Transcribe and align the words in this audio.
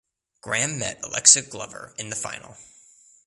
Graham 0.41 0.79
met 0.79 0.99
Alexa 1.03 1.43
Glover 1.43 1.93
in 1.99 2.09
the 2.09 2.15
final. 2.15 2.57